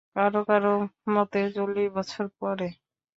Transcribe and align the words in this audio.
কারো 0.15 0.41
কারো 0.49 0.73
মতে, 1.13 1.41
চল্লিশ 1.55 1.87
বছর 1.95 2.25
পরে। 2.39 2.67